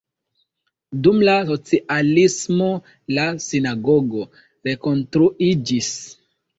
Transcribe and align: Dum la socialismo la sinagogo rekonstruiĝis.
Dum 1.07 1.19
la 1.27 1.35
socialismo 1.49 2.71
la 3.19 3.29
sinagogo 3.47 4.29
rekonstruiĝis. 4.73 5.97